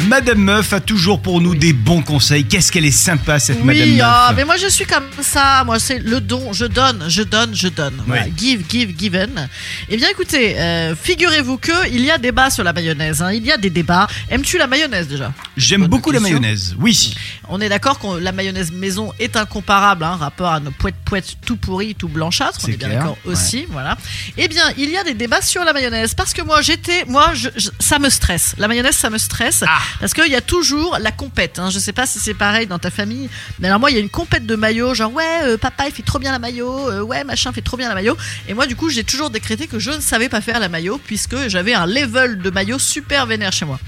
Madame 0.00 0.38
Meuf 0.38 0.72
a 0.72 0.80
toujours 0.80 1.20
pour 1.20 1.40
nous 1.40 1.54
des 1.54 1.72
bons 1.72 2.02
conseils. 2.02 2.44
Qu'est-ce 2.44 2.72
qu'elle 2.72 2.84
est 2.86 2.90
sympa 2.90 3.38
cette 3.38 3.62
Madame 3.62 3.82
Oui, 3.82 3.96
Meuf. 3.96 4.04
ah, 4.04 4.32
mais 4.34 4.44
moi 4.44 4.56
je 4.56 4.66
suis 4.66 4.86
comme 4.86 5.04
ça. 5.20 5.62
Moi 5.64 5.78
c'est 5.78 5.98
le 5.98 6.20
don, 6.20 6.52
je 6.52 6.64
donne, 6.64 7.04
je 7.08 7.22
donne, 7.22 7.54
je 7.54 7.68
donne. 7.68 8.02
Voilà. 8.06 8.24
Give, 8.36 8.62
give, 8.68 8.94
given. 8.98 9.48
Eh 9.88 9.96
bien 9.96 10.08
écoutez, 10.10 10.58
euh, 10.58 10.96
figurez-vous 10.96 11.58
que 11.58 11.88
il 11.90 12.00
y 12.04 12.10
a 12.10 12.18
débat 12.18 12.50
sur 12.50 12.64
la 12.64 12.72
mayonnaise. 12.72 13.22
hein. 13.22 13.32
Il 13.32 13.44
y 13.46 13.52
a 13.52 13.56
des 13.58 13.70
débats. 13.70 14.08
Aimes-tu 14.30 14.58
la 14.58 14.66
mayonnaise 14.66 15.06
déjà? 15.08 15.32
J'aime 15.56 15.82
Bonne 15.82 15.90
beaucoup 15.90 16.10
la 16.10 16.18
question. 16.18 16.40
mayonnaise. 16.40 16.74
Oui. 16.80 17.14
On 17.48 17.60
est 17.60 17.68
d'accord 17.68 17.98
que 17.98 18.18
la 18.18 18.32
mayonnaise 18.32 18.72
maison 18.72 19.12
est 19.20 19.36
incomparable, 19.36 20.04
hein, 20.04 20.16
rapport 20.18 20.52
à 20.52 20.58
nos 20.60 20.70
poètes 20.70 20.94
poètes 21.04 21.36
tout 21.46 21.56
pourris, 21.56 21.94
tout 21.94 22.08
blanchâtres. 22.08 22.58
On 22.62 22.66
C'est 22.66 22.72
est 22.72 22.76
bien 22.76 22.88
clair, 22.88 23.00
d'accord 23.00 23.18
aussi, 23.26 23.66
voilà. 23.70 23.96
Eh 24.38 24.48
bien, 24.48 24.64
il 24.78 24.90
y 24.90 24.96
a 24.96 25.04
des 25.04 25.14
débats 25.14 25.42
sur 25.42 25.62
la 25.64 25.72
mayonnaise 25.74 26.14
parce 26.14 26.32
que 26.32 26.42
moi 26.42 26.60
j'étais, 26.62 27.04
moi 27.06 27.32
je- 27.34 27.50
je- 27.56 27.68
ça 27.78 27.98
me 27.98 28.08
stresse. 28.08 28.54
La 28.58 28.66
mayonnaise 28.68 28.96
ça 28.96 29.10
me 29.10 29.18
stresse 29.18 29.62
Ah. 29.66 29.80
Parce 30.00 30.14
qu'il 30.14 30.30
y 30.30 30.36
a 30.36 30.40
toujours 30.40 30.98
la 31.00 31.12
compète. 31.12 31.58
Hein. 31.58 31.70
Je 31.70 31.78
sais 31.78 31.92
pas 31.92 32.06
si 32.06 32.18
c'est 32.18 32.34
pareil 32.34 32.66
dans 32.66 32.78
ta 32.78 32.90
famille, 32.90 33.28
mais 33.58 33.68
alors 33.68 33.80
moi 33.80 33.90
il 33.90 33.94
y 33.94 33.96
a 33.96 34.00
une 34.00 34.08
compète 34.10 34.46
de 34.46 34.54
maillot, 34.56 34.94
genre 34.94 35.12
ouais 35.12 35.24
euh, 35.44 35.56
papa 35.56 35.84
il 35.86 35.92
fait 35.92 36.02
trop 36.02 36.18
bien 36.18 36.32
la 36.32 36.38
maillot, 36.38 36.90
euh, 36.90 37.00
ouais 37.02 37.24
machin 37.24 37.52
fait 37.52 37.62
trop 37.62 37.76
bien 37.76 37.88
la 37.88 37.94
maillot. 37.94 38.16
Et 38.48 38.54
moi 38.54 38.66
du 38.66 38.76
coup 38.76 38.88
j'ai 38.90 39.04
toujours 39.04 39.30
décrété 39.30 39.66
que 39.66 39.78
je 39.78 39.90
ne 39.90 40.00
savais 40.00 40.28
pas 40.28 40.40
faire 40.40 40.60
la 40.60 40.68
maillot 40.68 41.00
puisque 41.04 41.48
j'avais 41.48 41.74
un 41.74 41.86
level 41.86 42.38
de 42.38 42.50
maillot 42.50 42.78
super 42.78 43.26
vénère 43.26 43.52
chez 43.52 43.64
moi. 43.64 43.78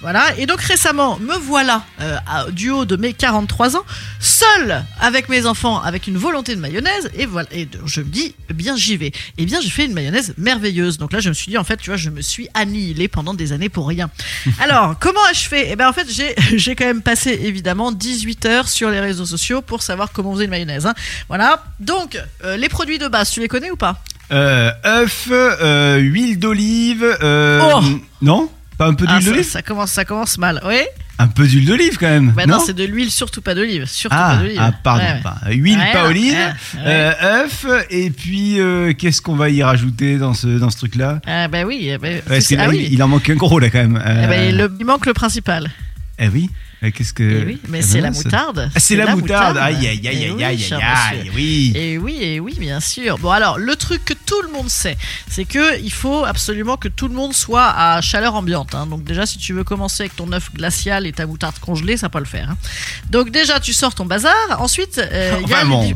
Voilà. 0.00 0.36
Et 0.36 0.44
donc 0.46 0.60
récemment 0.60 1.18
me 1.18 1.34
voilà 1.36 1.84
euh, 2.00 2.16
à- 2.26 2.50
du 2.50 2.70
haut 2.70 2.84
de 2.84 2.96
mes 2.96 3.14
43 3.14 3.76
ans, 3.76 3.84
seul 4.20 4.84
avec 5.00 5.28
mes 5.28 5.46
enfants, 5.46 5.80
avec 5.80 6.06
une 6.06 6.16
volonté 6.18 6.54
de 6.54 6.60
mayonnaise. 6.60 7.10
Et 7.14 7.26
voilà. 7.26 7.48
Et 7.52 7.68
je 7.86 8.00
me 8.00 8.06
dis 8.06 8.34
eh 8.50 8.52
bien 8.54 8.76
j'y 8.76 8.96
vais. 8.96 9.12
Et 9.38 9.46
bien 9.46 9.60
j'ai 9.60 9.70
fait 9.70 9.86
une 9.86 9.94
mayonnaise 9.94 10.34
merveilleuse. 10.36 10.98
Donc 10.98 11.12
là 11.12 11.20
je 11.20 11.28
me 11.30 11.34
suis 11.34 11.50
dit 11.50 11.58
en 11.58 11.64
fait 11.64 11.78
tu 11.78 11.90
vois 11.90 11.96
je 11.96 12.10
me 12.10 12.20
suis 12.20 12.48
annihilé 12.54 13.08
pendant 13.08 13.34
des 13.34 13.52
années 13.52 13.68
pour 13.68 13.88
rien. 13.88 14.10
Alors 14.60 14.96
comment 14.98 15.20
ai-je 15.30 15.43
fait 15.48 15.68
Eh 15.70 15.76
bien 15.76 15.88
en 15.88 15.92
fait 15.92 16.06
j'ai 16.56 16.74
quand 16.76 16.84
même 16.86 17.02
passé 17.02 17.30
évidemment 17.42 17.92
18 17.92 18.46
heures 18.46 18.68
sur 18.68 18.90
les 18.90 19.00
réseaux 19.00 19.26
sociaux 19.26 19.62
pour 19.62 19.82
savoir 19.82 20.10
comment 20.12 20.30
on 20.30 20.34
faisait 20.34 20.44
une 20.44 20.50
mayonnaise. 20.50 20.86
hein. 20.86 20.94
Voilà. 21.28 21.62
Donc 21.80 22.18
euh, 22.44 22.56
les 22.56 22.68
produits 22.68 22.98
de 22.98 23.08
base 23.08 23.30
tu 23.30 23.40
les 23.40 23.48
connais 23.48 23.70
ou 23.70 23.76
pas? 23.76 23.96
Euh, 24.32 24.70
œuf, 24.86 25.28
euh, 25.30 25.96
huile 25.98 26.38
d'olive. 26.38 27.04
euh, 27.22 27.60
Oh 27.74 27.80
Non? 28.22 28.50
Pas 28.78 28.86
un 28.86 28.94
peu 28.94 29.04
Ah, 29.08 29.12
d'huile 29.18 29.24
ça, 29.24 29.30
d'olive? 29.30 29.48
ça 29.50 29.62
commence 29.62 29.90
ça 29.92 30.04
commence 30.04 30.38
mal. 30.38 30.60
Oui. 30.64 30.80
Un 31.18 31.28
peu 31.28 31.46
d'huile 31.46 31.64
d'olive 31.66 31.96
quand 31.98 32.08
même. 32.08 32.32
Bah 32.32 32.44
non, 32.46 32.56
non 32.56 32.62
c'est 32.66 32.74
de 32.74 32.82
l'huile, 32.84 33.10
surtout 33.10 33.40
pas 33.40 33.54
d'olive. 33.54 33.84
Surtout 33.86 34.16
ah, 34.18 34.34
pas 34.36 34.42
d'olive. 34.42 34.58
ah, 34.60 34.72
pardon, 34.82 35.04
Ouais, 35.04 35.20
pas. 35.22 35.36
Huile, 35.50 35.78
Ouais, 35.78 35.92
pas 35.92 36.08
olive. 36.08 36.32
ouais. 36.34 36.52
Euh, 36.84 37.12
œuf, 37.44 37.66
et 37.90 38.10
puis 38.10 38.58
euh, 38.60 38.92
qu'est-ce 38.94 39.22
qu'on 39.22 39.36
va 39.36 39.48
y 39.48 39.62
rajouter 39.62 40.18
dans 40.18 40.34
ce, 40.34 40.58
dans 40.58 40.70
ce 40.70 40.76
truc-là? 40.78 41.20
Ah 41.26 41.46
bah 41.46 41.62
oui, 41.64 41.88
eh 41.88 41.98
ben, 41.98 42.20
Parce 42.26 42.48
que 42.48 42.56
ah 42.58 42.68
oui. 42.68 42.84
il, 42.88 42.94
il 42.94 43.02
en 43.02 43.06
manque 43.08 43.30
un 43.30 43.36
gros 43.36 43.60
là 43.60 43.70
quand 43.70 43.78
même. 43.78 44.02
Eh 44.04 44.08
Euh, 44.08 44.26
ben, 44.26 44.56
le- 44.56 44.76
il 44.80 44.84
manque 44.86 45.06
le 45.06 45.12
principal. 45.14 45.70
eh 46.18 46.26
oui, 46.28 46.50
Euh, 46.50 46.73
qu'est-ce 46.92 47.12
que. 47.12 47.22
Eh 47.22 47.44
oui, 47.44 47.60
mais 47.68 47.78
eh 47.78 47.82
c'est 47.82 47.94
ben, 48.00 48.04
la 48.04 48.10
moutarde. 48.10 48.70
Ah, 48.74 48.80
c'est 48.80 48.96
la, 48.96 49.14
moutarde. 49.16 49.56
Aïe, 49.58 49.76
aïe, 49.86 50.06
aïe, 50.06 50.24
Eh 50.38 50.44
aïe, 50.44 50.44
aïe, 50.44 50.72
aïe, 50.72 50.82
aïe, 50.82 51.30
oui. 51.34 51.72
Et 51.74 51.98
oui, 51.98 52.18
et 52.20 52.40
oui, 52.40 52.54
bien 52.58 52.80
sûr. 52.80 53.18
Bon 53.18 53.30
alors, 53.30 53.58
le 53.58 53.74
truc 53.76 54.04
que 54.04 54.14
tout 54.14 54.40
le 54.42 54.52
monde 54.52 54.68
sait, 54.68 54.96
c'est 55.28 55.44
que 55.44 55.80
il 55.80 55.92
faut 55.92 56.24
absolument 56.24 56.76
que 56.76 56.88
tout 56.88 57.08
le 57.08 57.14
monde 57.14 57.32
soit 57.34 57.68
à 57.76 58.00
chaleur 58.00 58.34
ambiante. 58.34 58.74
hein. 58.74 58.86
Donc 58.86 59.04
déjà, 59.04 59.26
si 59.26 59.38
tu 59.38 59.52
veux 59.52 59.64
commencer 59.64 60.02
avec 60.04 60.16
ton 60.16 60.30
œuf 60.32 60.52
glacial 60.52 61.06
et 61.06 61.12
ta 61.12 61.26
moutarde 61.26 61.58
congelée, 61.58 61.96
ça 61.96 62.08
peut 62.08 62.18
le 62.18 62.24
faire. 62.24 62.50
hein. 62.50 62.56
Donc 63.10 63.30
déjà, 63.30 63.60
tu 63.60 63.72
sors 63.72 63.94
ton 63.94 64.04
bazar. 64.06 64.34
Ensuite, 64.58 64.98
euh, 64.98 65.38
il 65.42 65.48
y 65.48 65.52
a 65.54 65.58
Enfin 65.58 65.66
bon. 65.66 65.94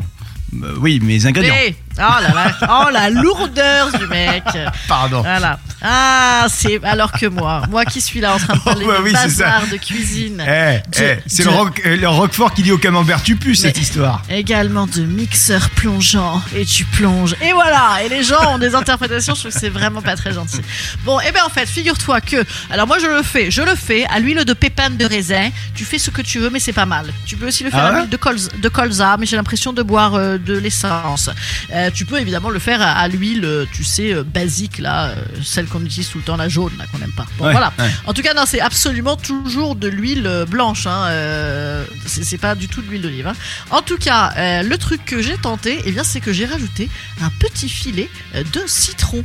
Euh, 0.63 0.75
oui, 0.79 0.99
mes 0.99 1.25
ingrédients. 1.27 1.53
Eh, 1.67 1.75
oh 1.99 2.21
là 2.21 2.33
là, 2.33 2.51
oh 2.85 2.89
la 2.91 3.09
lourdeur 3.09 3.91
du 3.97 4.07
mec. 4.07 4.43
Pardon. 4.87 5.21
Voilà. 5.21 5.59
Ah, 5.81 6.45
c'est 6.49 6.83
alors 6.83 7.11
que 7.13 7.25
moi, 7.25 7.61
moi 7.69 7.85
qui 7.85 8.01
suis 8.01 8.19
là 8.19 8.35
en 8.35 8.37
train 8.37 8.55
de 8.55 8.59
parler 8.63 8.83
Oh, 8.85 8.89
bah 8.89 8.97
de 8.97 9.03
oui, 9.03 9.13
bazar 9.13 9.61
de 9.71 9.77
cuisine. 9.77 10.43
Eh, 10.45 10.79
eh, 11.01 11.19
c'est 11.25 11.43
de- 11.43 11.49
le, 11.49 11.55
roc- 11.55 11.81
euh, 11.85 11.95
le 11.95 12.09
Roquefort 12.09 12.53
qui 12.53 12.63
dit 12.63 12.71
au 12.73 12.77
camembert 12.77 13.23
tu 13.23 13.37
pues 13.37 13.55
cette 13.55 13.79
histoire. 13.79 14.21
Également 14.29 14.87
de 14.87 15.01
mixeur 15.01 15.69
plongeant 15.69 16.41
et 16.55 16.65
tu 16.65 16.83
plonges. 16.83 17.35
Et 17.41 17.53
voilà, 17.53 17.99
et 18.03 18.09
les 18.09 18.23
gens 18.23 18.53
ont 18.55 18.57
des 18.57 18.75
interprétations, 18.75 19.35
je 19.35 19.39
trouve 19.41 19.53
que 19.53 19.59
c'est 19.59 19.69
vraiment 19.69 20.01
pas 20.01 20.15
très 20.17 20.33
gentil. 20.33 20.59
Bon, 21.05 21.19
et 21.21 21.31
ben 21.31 21.41
en 21.45 21.49
fait, 21.49 21.65
figure-toi 21.65 22.19
que, 22.21 22.43
alors 22.71 22.85
moi 22.87 22.97
je 22.99 23.07
le 23.07 23.23
fais, 23.23 23.49
je 23.49 23.61
le 23.61 23.75
fais 23.75 24.05
à 24.07 24.19
l'huile 24.19 24.43
de 24.43 24.53
pépins 24.53 24.89
de 24.89 25.05
raisin. 25.05 25.49
Tu 25.75 25.85
fais 25.85 25.97
ce 25.97 26.09
que 26.09 26.21
tu 26.21 26.39
veux, 26.39 26.49
mais 26.49 26.59
c'est 26.59 26.73
pas 26.73 26.85
mal. 26.85 27.05
Tu 27.25 27.37
peux 27.37 27.47
aussi 27.47 27.63
le 27.63 27.69
faire 27.69 27.79
Ah 27.83 27.87
à 27.87 27.99
l'huile 27.99 28.09
de, 28.09 28.17
colza, 28.17 28.49
de 28.57 28.69
colza, 28.69 29.15
mais 29.17 29.25
j'ai 29.25 29.37
l'impression 29.37 29.71
de 29.71 29.81
boire 29.81 30.15
euh, 30.15 30.37
de 30.37 30.57
l'essence. 30.57 31.29
Euh, 31.73 31.88
tu 31.91 32.05
peux 32.05 32.19
évidemment 32.19 32.49
le 32.49 32.59
faire 32.59 32.81
à, 32.81 32.91
à 32.91 33.07
l'huile, 33.07 33.45
euh, 33.45 33.65
tu 33.71 33.83
sais, 33.83 34.13
euh, 34.13 34.23
basique 34.23 34.77
là, 34.79 35.07
euh, 35.09 35.15
celle 35.43 35.65
qu'on 35.67 35.83
utilise 35.83 36.09
tout 36.09 36.17
le 36.19 36.23
temps, 36.23 36.35
la 36.37 36.49
jaune 36.49 36.71
là 36.77 36.85
qu'on 36.91 36.97
n'aime 36.99 37.11
pas. 37.11 37.25
Bon 37.37 37.45
Ouais, 37.45 37.51
voilà. 37.51 37.73
ouais. 37.79 37.89
En 38.05 38.13
tout 38.13 38.21
cas, 38.21 38.33
non, 38.33 38.43
c'est 38.45 38.59
absolument 38.61 39.15
toujours 39.15 39.75
de 39.75 39.87
l'huile 39.87 40.45
blanche. 40.49 40.87
Hein, 40.87 41.05
euh, 41.07 41.85
c'est 42.05 42.23
c'est 42.23 42.37
pas 42.37 42.55
du 42.55 42.67
tout 42.67 42.81
de 42.81 42.87
l'huile 42.87 43.01
d'olive. 43.01 43.27
hein. 43.27 43.33
En 43.71 43.81
tout 43.81 43.97
cas, 43.97 44.33
euh, 44.37 44.63
le 44.63 44.77
truc 44.77 45.03
que 45.05 45.21
j'ai 45.21 45.37
tenté, 45.37 45.79
eh 45.85 45.91
bien, 45.91 46.03
c'est 46.03 46.19
que 46.21 46.33
j'ai 46.33 46.45
rajouté 46.45 46.89
un 47.21 47.29
petit 47.39 47.69
filet 47.69 48.09
euh, 48.35 48.43
de 48.53 48.61
citron. 48.67 49.23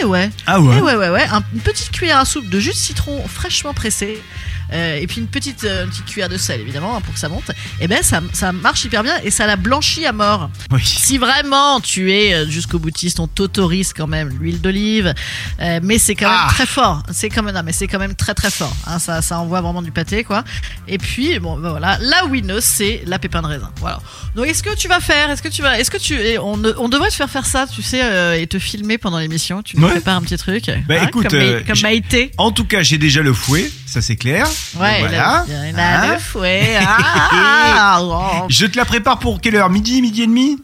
Et 0.00 0.04
ouais, 0.04 0.30
Ah 0.46 0.60
ouais. 0.60 0.80
ouais, 0.80 0.96
ouais, 0.96 1.08
ouais, 1.10 1.26
un- 1.30 1.44
une 1.52 1.60
petite 1.60 1.90
cuillère 1.92 2.18
à 2.18 2.24
soupe 2.24 2.48
de 2.48 2.58
jus 2.58 2.70
de 2.70 2.74
citron 2.74 3.22
fraîchement 3.28 3.74
pressé. 3.74 4.20
Euh, 4.72 4.96
et 4.96 5.06
puis 5.06 5.20
une 5.20 5.26
petite, 5.28 5.64
euh, 5.64 5.84
une 5.84 5.90
petite 5.90 6.06
cuillère 6.06 6.28
de 6.28 6.36
sel 6.36 6.60
évidemment 6.60 6.96
hein, 6.96 7.00
pour 7.00 7.12
que 7.14 7.20
ça 7.20 7.28
monte. 7.28 7.50
Et 7.80 7.88
ben 7.88 8.02
ça, 8.02 8.20
ça 8.32 8.52
marche 8.52 8.84
hyper 8.84 9.02
bien 9.02 9.14
et 9.22 9.30
ça 9.30 9.46
la 9.46 9.56
blanchit 9.56 10.06
à 10.06 10.12
mort. 10.12 10.50
Oui. 10.70 10.82
Si 10.84 11.18
vraiment 11.18 11.80
tu 11.80 12.12
es 12.12 12.34
euh, 12.34 12.48
jusqu'au 12.48 12.78
boutiste, 12.78 13.20
on 13.20 13.26
t'autorise 13.26 13.92
quand 13.92 14.06
même 14.06 14.30
l'huile 14.40 14.60
d'olive, 14.60 15.12
euh, 15.60 15.80
mais 15.82 15.98
c'est 15.98 16.14
quand 16.14 16.28
même 16.28 16.38
Ah. 16.44 16.48
très 16.50 16.66
fort. 16.66 17.02
C'est 17.12 17.28
quand 17.28 17.42
même, 17.42 17.54
non, 17.54 17.62
mais 17.64 17.72
c'est 17.72 17.86
quand 17.88 17.98
même 17.98 18.14
très 18.14 18.34
très 18.34 18.50
fort. 18.50 18.74
hein, 18.86 18.98
ça, 18.98 19.22
ça 19.22 19.38
envoie 19.38 19.60
vraiment 19.60 19.82
du 19.82 19.90
pâté 19.92 20.24
quoi. 20.24 20.44
Et 20.88 20.98
puis 20.98 21.38
bon, 21.38 21.58
ben 21.58 21.70
voilà, 21.70 21.98
la 22.00 22.24
winneuse 22.26 22.64
c'est 22.64 23.02
la 23.06 23.18
pépin 23.18 23.42
de 23.42 23.46
raisin. 23.48 23.70
Voilà. 23.80 24.00
Donc 24.34 24.46
est-ce 24.46 24.62
que 24.62 24.74
tu 24.74 24.88
vas 24.88 25.00
faire, 25.00 25.30
est-ce 25.30 25.42
que 25.42 25.48
tu 25.48 25.62
vas, 25.62 25.78
est-ce 25.78 25.90
que 25.90 25.98
tu, 25.98 26.14
et 26.14 26.38
on, 26.38 26.56
devrait 26.56 27.08
te 27.10 27.14
faire 27.14 27.30
faire 27.30 27.46
ça, 27.46 27.66
tu 27.72 27.82
sais, 27.82 28.40
et 28.40 28.46
te 28.46 28.58
filmer 28.58 28.98
pendant 28.98 29.18
l'émission. 29.18 29.62
Tu 29.62 29.76
nous 29.76 29.84
Ouais. 29.84 29.90
prépares 29.92 30.16
un 30.16 30.22
petit 30.22 30.36
truc. 30.36 30.70
Bah, 30.88 30.94
hein, 31.00 31.06
écoute, 31.08 31.28
comme, 31.28 31.64
comme 31.66 31.80
Maïté. 31.82 32.30
En 32.38 32.50
tout 32.52 32.64
cas, 32.64 32.82
j'ai 32.82 32.98
déjà 32.98 33.20
le 33.22 33.32
fouet, 33.32 33.70
ça 33.86 34.00
c'est 34.02 34.16
clair. 34.16 34.46
Ouais, 34.76 35.00
il 35.02 35.08
voilà. 35.08 35.44
il 35.48 35.78
a 35.78 36.02
Hein 36.02 36.12
le 36.14 36.18
fouet. 36.18 36.78
Ah, 37.36 37.98
oh. 38.02 38.46
Je 38.48 38.66
te 38.66 38.76
la 38.76 38.84
prépare 38.84 39.18
pour 39.18 39.40
quelle 39.40 39.56
heure? 39.56 39.70
Midi, 39.70 40.00
midi 40.02 40.22
et 40.22 40.26
demi? 40.26 40.58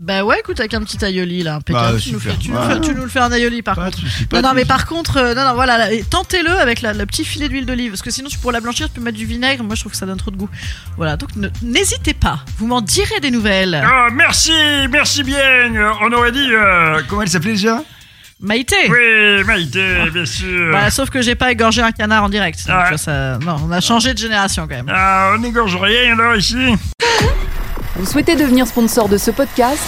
Bah 0.00 0.24
ouais, 0.24 0.40
écoute, 0.40 0.58
avec 0.58 0.74
un 0.74 0.82
petit 0.82 1.02
aioli 1.04 1.44
là, 1.44 1.54
impeccable. 1.56 1.94
Bah, 1.94 2.00
tu, 2.02 2.12
nous 2.12 2.18
fais, 2.20 2.34
tu, 2.36 2.50
nous 2.50 2.56
Ouais. 2.58 2.74
fais, 2.74 2.80
tu 2.80 2.94
nous 2.94 3.02
le 3.02 3.08
fais 3.08 3.20
un 3.20 3.30
aioli 3.30 3.62
par 3.62 3.76
Pas 3.76 3.84
contre. 3.86 3.98
Non, 4.32 4.42
non, 4.42 4.52
mais 4.54 4.64
par 4.64 4.86
contre, 4.86 5.18
euh, 5.18 5.34
non, 5.34 5.44
non, 5.44 5.54
voilà, 5.54 5.88
tentez-le 6.10 6.50
avec 6.50 6.82
la- 6.82 6.92
le 6.92 7.06
petit 7.06 7.24
filet 7.24 7.48
d'huile 7.48 7.64
d'olive, 7.64 7.92
parce 7.92 8.02
que 8.02 8.10
sinon, 8.10 8.28
tu 8.28 8.36
pourras 8.38 8.52
la 8.54 8.60
blanchir, 8.60 8.88
tu 8.88 8.94
peux 8.94 9.00
mettre 9.00 9.16
du 9.16 9.24
vinaigre. 9.24 9.62
Moi, 9.62 9.76
je 9.76 9.80
trouve 9.82 9.92
que 9.92 9.98
ça 9.98 10.04
donne 10.04 10.18
trop 10.18 10.32
de 10.32 10.36
goût. 10.36 10.50
Voilà, 10.96 11.16
donc 11.16 11.30
n'hésitez 11.62 12.12
pas, 12.12 12.40
vous 12.58 12.66
m'en 12.66 12.80
direz 12.80 13.20
des 13.20 13.30
nouvelles. 13.30 13.80
Ah, 13.86 14.08
merci, 14.12 14.52
merci 14.90 15.22
bien. 15.22 15.38
On 16.02 16.12
aurait 16.12 16.32
dit. 16.32 16.48
euh, 16.52 17.00
comment 17.08 17.22
elle 17.22 17.28
s'appelait 17.28 17.52
déjà? 17.52 17.82
Maïté 18.44 18.76
Oui, 18.90 19.42
Maïté, 19.46 20.10
bien 20.12 20.26
sûr. 20.26 20.70
Bah, 20.70 20.90
sauf 20.90 21.08
que 21.08 21.22
j'ai 21.22 21.34
pas 21.34 21.50
égorgé 21.50 21.80
un 21.80 21.92
canard 21.92 22.24
en 22.24 22.28
direct. 22.28 22.58
donc, 22.66 22.76
Ah 22.76 22.78
ouais. 22.78 22.84
tu 22.84 22.88
vois, 22.90 22.98
ça... 22.98 23.38
Non, 23.38 23.56
on 23.66 23.72
a 23.72 23.80
changé 23.80 24.12
de 24.12 24.18
génération 24.18 24.68
quand 24.68 24.74
même. 24.76 24.92
Ah, 24.94 25.32
on 25.34 25.38
n'égorge 25.38 25.76
rien 25.76 26.12
alors 26.12 26.36
ici. 26.36 26.56
Vous 27.96 28.04
souhaitez 28.06 28.36
devenir 28.36 28.66
sponsor 28.66 29.08
de 29.08 29.16
ce 29.16 29.30
podcast? 29.30 29.80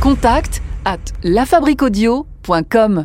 Contact 0.00 0.62
à 0.84 0.96
lafabriquaudio.com. 1.22 3.04